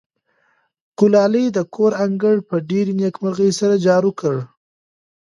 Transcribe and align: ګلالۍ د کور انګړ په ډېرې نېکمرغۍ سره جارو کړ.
ګلالۍ 0.97 1.45
د 1.53 1.57
کور 1.75 1.91
انګړ 2.05 2.35
په 2.49 2.55
ډېرې 2.69 2.93
نېکمرغۍ 2.99 3.51
سره 3.59 3.75
جارو 3.85 4.11
کړ. 4.19 4.35